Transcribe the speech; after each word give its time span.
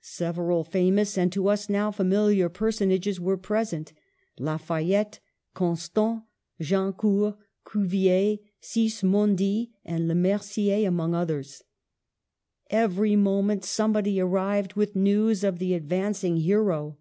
Several 0.00 0.62
famous, 0.62 1.18
and 1.18 1.32
to 1.32 1.48
us 1.48 1.68
now 1.68 1.90
familiar, 1.90 2.48
personages 2.48 3.18
were 3.18 3.36
present— 3.36 3.92
Lay 4.38 4.58
fayette, 4.58 5.18
Constant, 5.54 6.22
Jancourt, 6.60 7.36
Cuvier, 7.68 8.38
Sismondi, 8.62 9.72
and 9.84 10.06
Lemercier 10.08 10.86
among 10.86 11.16
others. 11.16 11.64
Every 12.70 13.16
moment 13.16 13.64
somebody 13.64 14.20
arrived 14.20 14.74
with 14.74 14.94
news 14.94 15.42
of 15.42 15.58
the 15.58 15.74
advancing 15.74 16.36
hero. 16.36 16.96